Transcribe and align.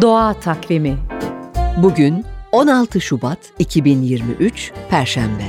Doğa 0.00 0.40
Takvimi 0.40 0.98
Bugün 1.76 2.24
16 2.52 3.00
Şubat 3.00 3.38
2023 3.58 4.72
Perşembe. 4.90 5.44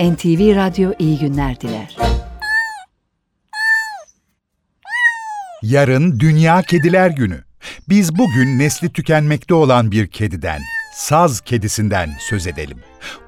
NTV 0.00 0.56
Radyo 0.56 0.92
iyi 0.98 1.18
günler 1.18 1.60
diler. 1.60 1.96
Yarın 5.62 6.20
Dünya 6.20 6.62
Kediler 6.62 7.10
Günü. 7.10 7.44
Biz 7.88 8.18
bugün 8.18 8.58
nesli 8.58 8.92
tükenmekte 8.92 9.54
olan 9.54 9.90
bir 9.90 10.06
kediden, 10.06 10.60
saz 10.92 11.40
kedisinden 11.40 12.10
söz 12.20 12.46
edelim. 12.46 12.78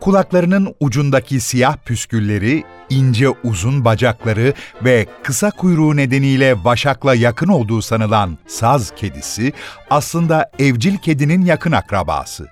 Kulaklarının 0.00 0.74
ucundaki 0.80 1.40
siyah 1.40 1.76
püskülleri, 1.76 2.64
ince 2.90 3.28
uzun 3.28 3.84
bacakları 3.84 4.54
ve 4.84 5.06
kısa 5.22 5.50
kuyruğu 5.50 5.96
nedeniyle 5.96 6.64
vaşakla 6.64 7.14
yakın 7.14 7.48
olduğu 7.48 7.82
sanılan 7.82 8.38
saz 8.46 8.90
kedisi 8.96 9.52
aslında 9.90 10.50
evcil 10.58 10.96
kedinin 10.96 11.44
yakın 11.44 11.72
akrabası. 11.72 12.48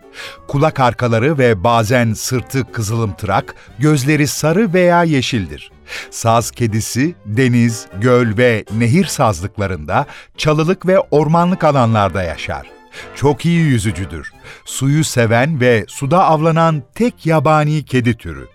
Kulak 0.48 0.80
arkaları 0.80 1.38
ve 1.38 1.64
bazen 1.64 2.12
sırtı 2.12 2.72
kızılımtırak, 2.72 3.54
gözleri 3.78 4.26
sarı 4.26 4.72
veya 4.72 5.04
yeşildir. 5.04 5.72
Saz 6.10 6.50
kedisi 6.50 7.14
deniz, 7.26 7.86
göl 8.00 8.36
ve 8.36 8.64
nehir 8.74 9.04
sazlıklarında, 9.04 10.06
çalılık 10.36 10.86
ve 10.86 10.98
ormanlık 10.98 11.64
alanlarda 11.64 12.22
yaşar. 12.22 12.81
Çok 13.14 13.46
iyi 13.46 13.60
yüzücüdür. 13.60 14.32
Suyu 14.64 15.04
seven 15.04 15.60
ve 15.60 15.84
suda 15.88 16.24
avlanan 16.24 16.82
tek 16.94 17.26
yabani 17.26 17.84
kedi 17.84 18.16
türü. 18.16 18.46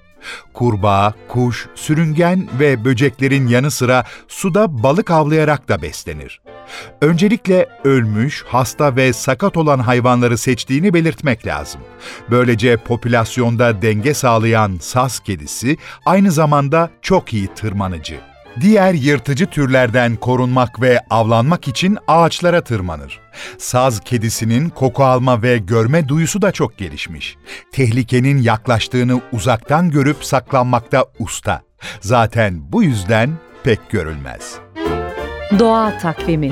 Kurbağa, 0.53 1.13
kuş, 1.27 1.67
sürüngen 1.75 2.47
ve 2.59 2.85
böceklerin 2.85 3.47
yanı 3.47 3.71
sıra 3.71 4.05
suda 4.27 4.83
balık 4.83 5.11
avlayarak 5.11 5.69
da 5.69 5.81
beslenir. 5.81 6.41
Öncelikle 7.01 7.69
ölmüş, 7.83 8.43
hasta 8.47 8.95
ve 8.95 9.13
sakat 9.13 9.57
olan 9.57 9.79
hayvanları 9.79 10.37
seçtiğini 10.37 10.93
belirtmek 10.93 11.47
lazım. 11.47 11.81
Böylece 12.31 12.77
popülasyonda 12.77 13.81
denge 13.81 14.13
sağlayan 14.13 14.77
saz 14.81 15.19
kedisi 15.19 15.77
aynı 16.05 16.31
zamanda 16.31 16.89
çok 17.01 17.33
iyi 17.33 17.47
tırmanıcı. 17.47 18.19
Diğer 18.61 18.93
yırtıcı 18.93 19.45
türlerden 19.45 20.15
korunmak 20.15 20.81
ve 20.81 20.99
avlanmak 21.09 21.67
için 21.67 21.97
ağaçlara 22.07 22.61
tırmanır. 22.61 23.19
Saz 23.57 23.99
kedisinin 23.99 24.69
koku 24.69 25.03
alma 25.03 25.41
ve 25.41 25.57
görme 25.57 26.07
duyusu 26.07 26.41
da 26.41 26.51
çok 26.51 26.77
gelişmiş. 26.77 27.37
Tehlikenin 27.71 28.37
yaklaştığını 28.37 29.21
uzaktan 29.31 29.89
görüp 29.89 30.25
saklanmakta 30.25 31.05
usta. 31.19 31.61
Zaten 32.01 32.71
bu 32.71 32.83
yüzden 32.83 33.29
pek 33.63 33.89
görülmez. 33.89 34.55
Doğa 35.59 35.97
Takvimi 35.97 36.51